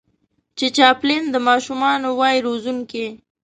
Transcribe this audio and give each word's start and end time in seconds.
چې 0.57 0.67
چاپلين 0.77 1.23
د 1.29 1.35
ماشومانو 1.47 2.07
وای 2.19 2.37
روزونکی 2.47 3.07